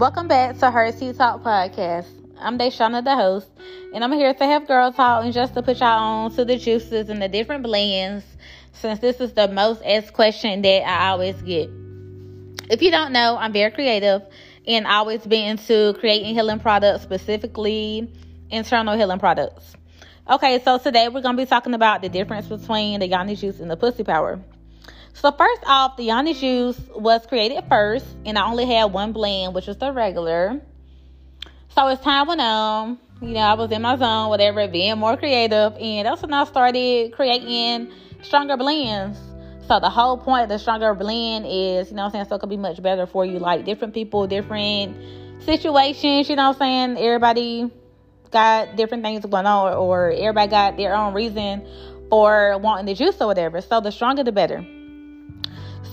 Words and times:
Welcome 0.00 0.28
back 0.28 0.56
to 0.60 0.70
Her 0.70 0.90
Tea 0.92 1.12
Talk 1.12 1.42
Podcast. 1.42 2.06
I'm 2.38 2.56
Deshana, 2.56 3.04
the 3.04 3.14
host, 3.14 3.50
and 3.92 4.02
I'm 4.02 4.10
here 4.12 4.32
to 4.32 4.46
have 4.46 4.66
girl 4.66 4.90
talk 4.92 5.26
and 5.26 5.34
just 5.34 5.52
to 5.52 5.62
put 5.62 5.78
y'all 5.78 6.00
on 6.02 6.34
to 6.36 6.44
the 6.46 6.56
juices 6.56 7.10
and 7.10 7.20
the 7.20 7.28
different 7.28 7.64
blends 7.64 8.24
since 8.72 8.98
this 9.00 9.20
is 9.20 9.34
the 9.34 9.48
most 9.48 9.82
asked 9.84 10.14
question 10.14 10.62
that 10.62 10.88
I 10.88 11.10
always 11.10 11.36
get. 11.42 11.68
If 12.70 12.80
you 12.80 12.90
don't 12.90 13.12
know, 13.12 13.36
I'm 13.38 13.52
very 13.52 13.70
creative 13.72 14.22
and 14.66 14.86
always 14.86 15.20
been 15.26 15.50
into 15.50 15.92
creating 16.00 16.32
healing 16.32 16.60
products, 16.60 17.02
specifically 17.02 18.10
internal 18.48 18.96
healing 18.96 19.18
products. 19.18 19.74
Okay, 20.30 20.62
so 20.64 20.78
today 20.78 21.08
we're 21.08 21.20
going 21.20 21.36
to 21.36 21.42
be 21.42 21.46
talking 21.46 21.74
about 21.74 22.00
the 22.00 22.08
difference 22.08 22.46
between 22.46 23.00
the 23.00 23.06
yoni 23.06 23.36
juice 23.36 23.60
and 23.60 23.70
the 23.70 23.76
pussy 23.76 24.02
power. 24.02 24.40
So 25.14 25.32
first 25.32 25.62
off, 25.66 25.96
the 25.96 26.04
yoni 26.04 26.34
juice 26.34 26.80
was 26.94 27.26
created 27.26 27.64
first, 27.68 28.06
and 28.24 28.38
I 28.38 28.46
only 28.48 28.64
had 28.64 28.84
one 28.86 29.12
blend, 29.12 29.54
which 29.54 29.66
was 29.66 29.76
the 29.76 29.92
regular. 29.92 30.60
So 31.76 31.86
as 31.88 32.00
time 32.00 32.26
went 32.26 32.40
on, 32.40 32.98
you 33.20 33.34
know, 33.34 33.40
I 33.40 33.54
was 33.54 33.70
in 33.70 33.82
my 33.82 33.96
zone, 33.96 34.30
whatever, 34.30 34.66
being 34.66 34.98
more 34.98 35.16
creative, 35.16 35.76
and 35.78 36.06
that's 36.06 36.22
when 36.22 36.32
I 36.32 36.44
started 36.44 37.12
creating 37.12 37.92
stronger 38.22 38.56
blends. 38.56 39.18
So 39.68 39.78
the 39.78 39.90
whole 39.90 40.16
point 40.16 40.44
of 40.44 40.48
the 40.48 40.58
stronger 40.58 40.94
blend 40.94 41.44
is, 41.46 41.90
you 41.90 41.96
know 41.96 42.04
what 42.04 42.06
I'm 42.06 42.12
saying, 42.12 42.24
so 42.28 42.36
it 42.36 42.38
could 42.40 42.48
be 42.48 42.56
much 42.56 42.82
better 42.82 43.06
for 43.06 43.24
you. 43.24 43.38
Like 43.38 43.64
different 43.64 43.94
people, 43.94 44.26
different 44.26 44.96
situations, 45.42 46.28
you 46.28 46.36
know 46.36 46.48
what 46.48 46.62
I'm 46.62 46.94
saying? 46.94 47.04
Everybody 47.04 47.70
got 48.30 48.76
different 48.76 49.04
things 49.04 49.24
going 49.24 49.46
on 49.46 49.72
or, 49.74 49.76
or 49.76 50.10
everybody 50.10 50.50
got 50.50 50.76
their 50.76 50.94
own 50.94 51.14
reason 51.14 51.66
for 52.08 52.58
wanting 52.58 52.86
the 52.86 52.94
juice 52.94 53.20
or 53.20 53.26
whatever. 53.26 53.60
So 53.60 53.80
the 53.80 53.92
stronger 53.92 54.24
the 54.24 54.32
better. 54.32 54.66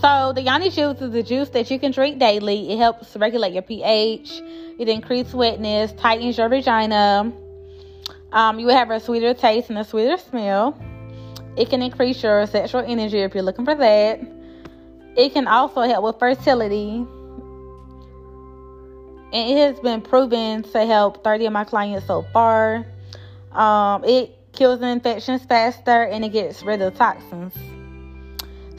So 0.01 0.31
the 0.33 0.41
Yoni 0.41 0.69
juice 0.69 1.01
is 1.01 1.13
a 1.13 1.23
juice 1.23 1.49
that 1.49 1.71
you 1.71 1.79
can 1.79 1.91
drink 1.91 2.19
daily. 2.19 2.71
It 2.71 2.77
helps 2.77 3.15
regulate 3.15 3.53
your 3.53 3.63
pH. 3.63 4.41
It 4.79 4.89
increases 4.89 5.33
wetness, 5.33 5.91
tightens 5.93 6.37
your 6.37 6.49
vagina. 6.49 7.31
Um, 8.31 8.59
you 8.59 8.67
will 8.67 8.75
have 8.75 8.91
a 8.91 8.99
sweeter 8.99 9.33
taste 9.33 9.69
and 9.69 9.79
a 9.79 9.83
sweeter 9.83 10.17
smell. 10.17 10.77
It 11.55 11.69
can 11.69 11.81
increase 11.81 12.21
your 12.21 12.45
sexual 12.45 12.81
energy 12.81 13.19
if 13.19 13.33
you're 13.33 13.43
looking 13.43 13.65
for 13.65 13.75
that. 13.75 14.19
It 15.15 15.33
can 15.33 15.47
also 15.47 15.81
help 15.81 16.03
with 16.03 16.19
fertility. 16.19 17.05
And 19.33 19.51
it 19.51 19.57
has 19.57 19.79
been 19.79 20.01
proven 20.01 20.63
to 20.63 20.85
help 20.85 21.23
30 21.23 21.47
of 21.47 21.53
my 21.53 21.63
clients 21.63 22.05
so 22.05 22.23
far. 22.31 22.85
Um, 23.51 24.03
it 24.03 24.37
kills 24.53 24.81
infections 24.81 25.43
faster 25.45 26.03
and 26.03 26.23
it 26.23 26.29
gets 26.29 26.61
rid 26.61 26.81
of 26.81 26.95
toxins. 26.95 27.53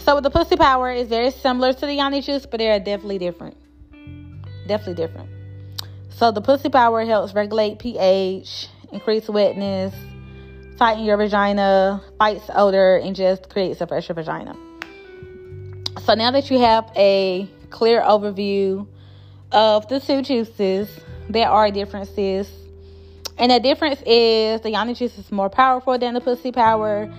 So 0.09 0.23
the 0.23 0.31
pussy 0.31 0.57
power 0.57 0.91
is 0.91 1.07
very 1.07 1.31
similar 1.31 1.75
to 1.75 1.81
the 1.85 1.93
yoni 1.93 2.23
juice, 2.23 2.47
but 2.47 2.57
they 2.57 2.71
are 2.71 2.79
definitely 2.79 3.19
different. 3.19 3.59
Definitely 4.67 4.95
different. 4.95 5.29
So 6.09 6.33
the 6.33 6.41
pussy 6.41 6.71
power 6.71 7.05
helps 7.05 7.35
regulate 7.35 7.79
pH, 7.79 8.69
increase 8.91 9.29
wetness, 9.29 9.95
tighten 10.79 11.05
your 11.05 11.19
vagina, 11.19 12.03
fights 12.17 12.49
odor, 12.55 12.97
and 12.97 13.15
just 13.15 13.51
creates 13.51 13.83
a 13.83 13.87
fresher 13.87 14.15
vagina. 14.15 14.57
So 16.07 16.15
now 16.15 16.31
that 16.31 16.51
you 16.51 16.59
have 16.59 16.91
a 16.97 17.47
clear 17.69 18.01
overview 18.01 18.87
of 19.53 19.89
the 19.89 20.01
two 20.01 20.23
juices, 20.23 20.89
there 21.29 21.51
are 21.51 21.71
differences. 21.71 22.51
And 23.37 23.53
the 23.53 23.61
difference 23.61 24.01
is 24.07 24.63
the 24.63 24.71
yoni 24.71 24.95
juice 24.95 25.19
is 25.19 25.31
more 25.31 25.51
powerful 25.51 25.99
than 25.99 26.15
the 26.15 26.23
pussy 26.23 26.51
power. 26.51 27.13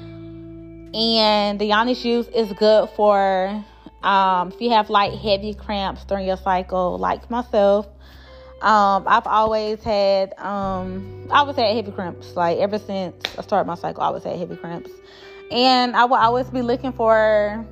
And 0.94 1.59
the 1.59 1.66
yoni 1.66 1.94
juice 1.95 2.28
is 2.30 2.52
good 2.54 2.90
for 2.95 3.64
um, 4.02 4.50
if 4.50 4.62
you 4.62 4.72
have 4.72 4.90
like 4.90 5.13
heavy 5.13 5.53
cramps 5.53 6.03
during 6.06 6.25
your 6.25 6.38
cycle, 6.38 6.97
like 6.97 7.30
myself. 7.30 7.88
Um, 8.62 9.06
I've 9.08 9.28
always 9.28 9.81
had 9.84 10.38
um, 10.38 11.28
I 11.31 11.40
always 11.40 11.56
had 11.56 11.75
heavy 11.75 11.91
cramps. 11.91 12.36
Like 12.36 12.58
ever 12.58 12.78
since 12.78 13.36
I 13.38 13.41
started 13.41 13.68
my 13.68 13.75
cycle, 13.75 14.03
I 14.03 14.08
always 14.08 14.24
had 14.24 14.38
heavy 14.38 14.56
cramps, 14.58 14.91
and 15.52 15.96
I 15.96 16.06
will 16.06 16.18
always 16.18 16.50
be 16.50 16.62
looking 16.62 16.92
for 16.92 17.66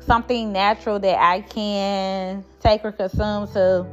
something 0.00 0.52
natural 0.52 0.98
that 1.00 1.18
I 1.20 1.40
can 1.40 2.44
take 2.60 2.84
or 2.84 2.92
consume 2.92 3.46
to, 3.48 3.86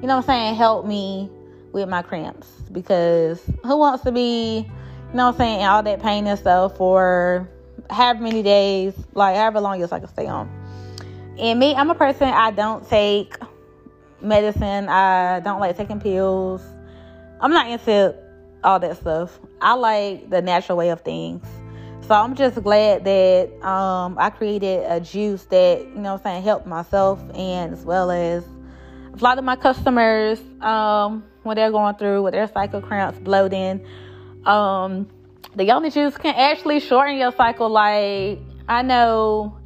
you 0.00 0.06
know, 0.06 0.16
what 0.16 0.22
I'm 0.22 0.22
saying, 0.22 0.54
help 0.56 0.86
me 0.86 1.30
with 1.72 1.88
my 1.88 2.02
cramps. 2.02 2.48
Because 2.70 3.42
who 3.64 3.76
wants 3.76 4.04
to 4.04 4.12
be, 4.12 4.58
you 4.58 5.14
know, 5.14 5.26
what 5.26 5.34
I'm 5.34 5.38
saying, 5.38 5.64
all 5.64 5.82
that 5.82 6.02
pain 6.02 6.26
and 6.26 6.38
stuff 6.38 6.76
for 6.76 7.48
however 7.90 8.22
many 8.22 8.42
days, 8.42 8.94
like 9.14 9.36
however 9.36 9.60
long 9.60 9.78
your 9.78 9.88
cycle 9.88 10.08
stay 10.08 10.26
on. 10.26 10.48
And 11.38 11.58
me, 11.58 11.74
I'm 11.74 11.90
a 11.90 11.94
person 11.94 12.28
I 12.28 12.50
don't 12.50 12.86
take 12.88 13.36
medicine. 14.20 14.88
I 14.88 15.40
don't 15.40 15.60
like 15.60 15.76
taking 15.76 16.00
pills. 16.00 16.62
I'm 17.40 17.50
not 17.50 17.68
into 17.70 18.14
all 18.62 18.78
that 18.78 18.96
stuff. 18.98 19.38
I 19.60 19.74
like 19.74 20.28
the 20.30 20.42
natural 20.42 20.76
way 20.78 20.90
of 20.90 21.00
things. 21.00 21.46
So 22.06 22.14
I'm 22.14 22.34
just 22.34 22.62
glad 22.62 23.04
that 23.04 23.66
um, 23.66 24.16
I 24.18 24.30
created 24.30 24.84
a 24.88 25.00
juice 25.00 25.44
that, 25.44 25.80
you 25.80 26.00
know 26.00 26.14
I'm 26.14 26.22
saying, 26.22 26.42
helped 26.42 26.66
myself 26.66 27.20
and 27.34 27.72
as 27.72 27.84
well 27.84 28.10
as 28.10 28.44
a 29.12 29.22
lot 29.22 29.38
of 29.38 29.44
my 29.44 29.56
customers 29.56 30.40
um, 30.60 31.24
when 31.44 31.56
they're 31.56 31.70
going 31.70 31.94
through 31.96 32.22
with 32.22 32.32
their 32.32 32.48
cycle 32.48 32.80
cramps, 32.80 33.18
bloating. 33.20 33.86
Um, 34.44 35.08
the 35.54 35.64
yoni 35.64 35.90
juice 35.90 36.16
can 36.16 36.34
actually 36.34 36.80
shorten 36.80 37.16
your 37.16 37.32
cycle. 37.32 37.68
Like 37.68 38.38
I 38.68 38.82
know, 38.82 39.58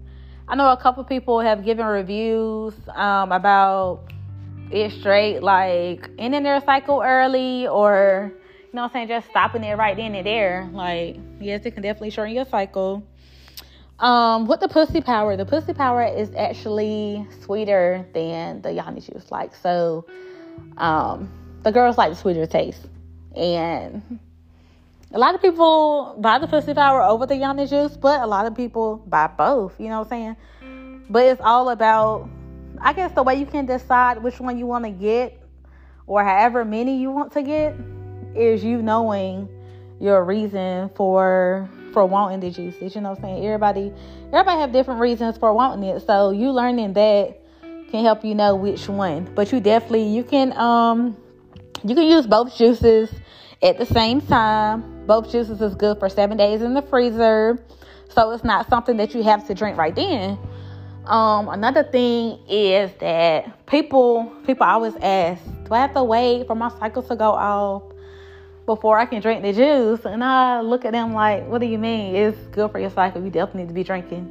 I 0.48 0.56
know 0.56 0.70
a 0.70 0.76
couple 0.76 1.04
people 1.04 1.40
have 1.40 1.64
given 1.64 1.86
reviews 1.86 2.74
um, 2.94 3.32
about 3.32 4.00
it 4.70 4.92
straight 4.92 5.40
like 5.40 6.08
ending 6.18 6.42
their 6.42 6.60
cycle 6.62 7.02
early 7.04 7.66
or 7.68 8.32
you 8.74 8.76
know 8.76 8.84
I'm 8.84 8.90
saying, 8.90 9.08
just 9.08 9.28
stopping 9.30 9.62
it 9.62 9.76
right 9.76 9.96
then 9.96 10.14
and 10.14 10.26
there. 10.26 10.68
Like, 10.72 11.16
yes, 11.40 11.64
it 11.64 11.72
can 11.72 11.82
definitely 11.82 12.10
shorten 12.10 12.34
your 12.34 12.44
cycle. 12.44 13.06
Um, 14.00 14.48
with 14.48 14.58
the 14.58 14.66
pussy 14.68 15.00
power, 15.00 15.36
the 15.36 15.46
pussy 15.46 15.72
power 15.72 16.04
is 16.04 16.34
actually 16.36 17.24
sweeter 17.42 18.04
than 18.12 18.62
the 18.62 18.72
yoni 18.72 19.00
juice. 19.00 19.30
Like, 19.30 19.54
so 19.54 20.06
um, 20.76 21.30
the 21.62 21.70
girls 21.70 21.96
like 21.96 22.10
the 22.10 22.16
sweeter 22.16 22.46
taste. 22.46 22.86
And 23.36 24.18
a 25.14 25.18
lot 25.18 25.34
of 25.34 25.40
people 25.40 26.16
buy 26.18 26.38
the 26.40 26.48
pussy 26.48 26.74
power 26.74 27.00
over 27.00 27.24
the 27.24 27.36
yoni 27.36 27.68
juice, 27.68 27.96
but 27.96 28.20
a 28.20 28.26
lot 28.26 28.46
of 28.46 28.56
people 28.56 28.96
buy 29.06 29.28
both, 29.28 29.78
you 29.78 29.88
know 29.88 30.00
what 30.00 30.12
I'm 30.12 30.36
saying? 30.60 31.04
But 31.08 31.26
it's 31.26 31.40
all 31.40 31.70
about 31.70 32.28
I 32.80 32.92
guess 32.92 33.12
the 33.12 33.22
way 33.22 33.36
you 33.36 33.46
can 33.46 33.64
decide 33.64 34.22
which 34.22 34.40
one 34.40 34.58
you 34.58 34.66
want 34.66 34.84
to 34.84 34.90
get 34.90 35.40
or 36.06 36.24
however 36.24 36.64
many 36.64 36.98
you 36.98 37.10
want 37.10 37.32
to 37.32 37.42
get 37.42 37.76
is 38.34 38.64
you 38.64 38.82
knowing 38.82 39.48
your 40.00 40.24
reason 40.24 40.90
for 40.96 41.70
for 41.92 42.04
wanting 42.04 42.40
the 42.40 42.50
juices. 42.50 42.96
You 42.96 43.00
know 43.00 43.10
what 43.10 43.18
I'm 43.18 43.24
saying? 43.24 43.46
Everybody 43.46 43.92
everybody 44.32 44.60
have 44.60 44.72
different 44.72 45.00
reasons 45.00 45.38
for 45.38 45.54
wanting 45.54 45.88
it. 45.88 46.04
So 46.04 46.32
you 46.32 46.50
learning 46.50 46.94
that 46.94 47.38
can 47.90 48.04
help 48.04 48.24
you 48.24 48.34
know 48.34 48.56
which 48.56 48.88
one. 48.88 49.32
But 49.32 49.52
you 49.52 49.60
definitely 49.60 50.08
you 50.08 50.24
can 50.24 50.52
um 50.58 51.16
you 51.84 51.94
can 51.94 52.04
use 52.04 52.26
both 52.26 52.56
juices 52.56 53.10
at 53.62 53.78
the 53.78 53.86
same 53.86 54.20
time. 54.20 54.93
Both 55.06 55.30
juices 55.30 55.60
is 55.60 55.74
good 55.74 55.98
for 55.98 56.08
seven 56.08 56.36
days 56.36 56.62
in 56.62 56.74
the 56.74 56.82
freezer. 56.82 57.58
So 58.08 58.30
it's 58.30 58.44
not 58.44 58.68
something 58.68 58.96
that 58.98 59.14
you 59.14 59.22
have 59.22 59.46
to 59.48 59.54
drink 59.54 59.76
right 59.76 59.94
then. 59.94 60.38
Um, 61.06 61.48
another 61.48 61.82
thing 61.82 62.38
is 62.48 62.90
that 63.00 63.66
people 63.66 64.32
people 64.46 64.66
always 64.66 64.94
ask, 64.96 65.42
do 65.64 65.74
I 65.74 65.80
have 65.80 65.92
to 65.94 66.04
wait 66.04 66.46
for 66.46 66.54
my 66.54 66.70
cycle 66.78 67.02
to 67.02 67.16
go 67.16 67.32
off 67.32 67.82
before 68.64 68.98
I 68.98 69.04
can 69.04 69.20
drink 69.20 69.42
the 69.42 69.52
juice? 69.52 70.06
And 70.06 70.24
I 70.24 70.60
look 70.60 70.86
at 70.86 70.92
them 70.92 71.12
like, 71.12 71.46
what 71.46 71.60
do 71.60 71.66
you 71.66 71.78
mean? 71.78 72.14
It's 72.14 72.38
good 72.52 72.70
for 72.70 72.78
your 72.78 72.90
cycle. 72.90 73.22
You 73.22 73.30
definitely 73.30 73.62
need 73.62 73.68
to 73.68 73.74
be 73.74 73.84
drinking 73.84 74.24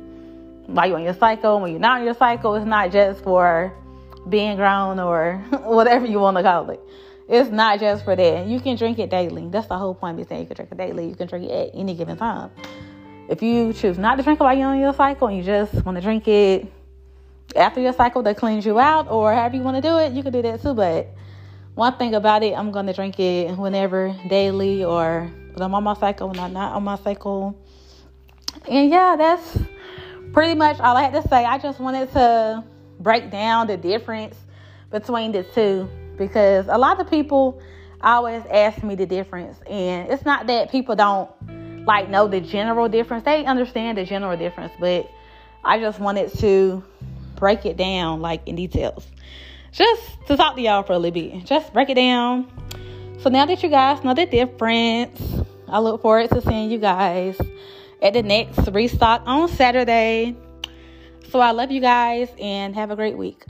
while 0.65 0.87
you're 0.87 0.97
on 0.97 1.03
your 1.03 1.13
cycle. 1.13 1.59
When 1.59 1.71
you're 1.71 1.79
not 1.79 1.99
on 1.99 2.05
your 2.05 2.15
cycle, 2.15 2.55
it's 2.55 2.65
not 2.65 2.91
just 2.91 3.23
for 3.23 3.71
being 4.29 4.55
grown 4.55 4.99
or 4.99 5.37
whatever 5.63 6.05
you 6.07 6.19
want 6.19 6.37
to 6.37 6.43
call 6.43 6.69
it. 6.71 6.79
It's 7.27 7.49
not 7.49 7.79
just 7.79 8.03
for 8.03 8.15
that. 8.15 8.47
You 8.47 8.59
can 8.59 8.75
drink 8.75 8.99
it 8.99 9.09
daily. 9.09 9.47
That's 9.47 9.67
the 9.67 9.77
whole 9.77 9.93
point 9.93 10.13
of 10.13 10.17
me 10.17 10.25
saying 10.25 10.41
you 10.41 10.47
can 10.47 10.55
drink 10.55 10.71
it 10.71 10.77
daily. 10.77 11.07
You 11.07 11.15
can 11.15 11.27
drink 11.27 11.49
it 11.49 11.69
at 11.69 11.79
any 11.79 11.95
given 11.95 12.17
time. 12.17 12.51
If 13.29 13.41
you 13.41 13.71
choose 13.71 13.97
not 13.97 14.17
to 14.17 14.23
drink 14.23 14.39
it 14.39 14.43
while 14.43 14.57
you're 14.57 14.67
on 14.67 14.79
your 14.79 14.93
cycle 14.93 15.29
and 15.29 15.37
you 15.37 15.43
just 15.43 15.73
want 15.85 15.95
to 15.95 16.01
drink 16.01 16.27
it 16.27 16.71
after 17.55 17.79
your 17.79 17.93
cycle 17.93 18.21
that 18.23 18.37
cleans 18.37 18.65
you 18.65 18.77
out 18.79 19.09
or 19.09 19.33
however 19.33 19.55
you 19.55 19.61
want 19.61 19.77
to 19.77 19.81
do 19.81 19.97
it, 19.97 20.11
you 20.11 20.21
can 20.21 20.33
do 20.33 20.41
that 20.41 20.61
too. 20.61 20.73
But 20.73 21.07
one 21.75 21.97
thing 21.97 22.13
about 22.13 22.43
it, 22.43 22.53
I'm 22.53 22.71
going 22.71 22.87
to 22.87 22.93
drink 22.93 23.19
it 23.19 23.57
whenever, 23.57 24.15
daily, 24.27 24.83
or 24.83 25.31
when 25.53 25.61
I'm 25.61 25.73
on 25.73 25.83
my 25.83 25.93
cycle, 25.93 26.27
when 26.27 26.39
I'm 26.39 26.53
not 26.53 26.73
on 26.73 26.83
my 26.83 26.97
cycle. 26.97 27.57
And 28.67 28.89
yeah, 28.89 29.15
that's 29.17 29.57
pretty 30.33 30.55
much 30.55 30.79
all 30.79 30.97
I 30.97 31.03
had 31.03 31.13
to 31.13 31.27
say. 31.29 31.45
I 31.45 31.57
just 31.57 31.79
wanted 31.79 32.11
to 32.13 32.63
break 32.99 33.31
down 33.31 33.67
the 33.67 33.77
difference 33.77 34.35
between 34.91 35.31
the 35.31 35.43
two 35.43 35.89
because 36.17 36.67
a 36.67 36.77
lot 36.77 36.99
of 36.99 37.09
people 37.09 37.61
always 38.01 38.43
ask 38.51 38.83
me 38.83 38.95
the 38.95 39.05
difference. 39.05 39.57
And 39.67 40.09
it's 40.11 40.25
not 40.25 40.47
that 40.47 40.71
people 40.71 40.95
don't 40.95 41.29
like 41.85 42.09
know 42.09 42.27
the 42.27 42.41
general 42.41 42.89
difference. 42.89 43.23
They 43.23 43.45
understand 43.45 43.97
the 43.97 44.05
general 44.05 44.37
difference, 44.37 44.73
but 44.79 45.09
I 45.63 45.79
just 45.79 45.99
wanted 45.99 46.33
to 46.39 46.83
break 47.35 47.65
it 47.65 47.77
down 47.77 48.21
like 48.21 48.47
in 48.47 48.55
details. 48.55 49.07
just 49.71 50.01
to 50.27 50.37
talk 50.37 50.55
to 50.55 50.61
y'all 50.61 50.83
for 50.83 50.93
a 50.93 50.99
little 50.99 51.19
bit. 51.19 51.45
Just 51.45 51.73
break 51.73 51.89
it 51.89 51.95
down. 51.95 52.47
So 53.19 53.29
now 53.29 53.45
that 53.45 53.63
you 53.63 53.69
guys 53.69 54.03
know 54.03 54.13
the 54.13 54.25
difference, 54.25 55.19
I 55.67 55.79
look 55.79 56.01
forward 56.01 56.29
to 56.29 56.41
seeing 56.41 56.69
you 56.69 56.77
guys 56.77 57.39
at 58.01 58.13
the 58.13 58.21
next 58.21 58.67
restock 58.69 59.23
on 59.25 59.47
Saturday. 59.49 60.35
So 61.29 61.39
I 61.39 61.51
love 61.51 61.71
you 61.71 61.81
guys 61.81 62.29
and 62.39 62.75
have 62.75 62.91
a 62.91 62.95
great 62.95 63.17
week. 63.17 63.45